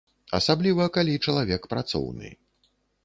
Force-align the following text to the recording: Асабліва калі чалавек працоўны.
Асабліва 0.37 0.87
калі 0.95 1.21
чалавек 1.27 1.67
працоўны. 1.75 2.29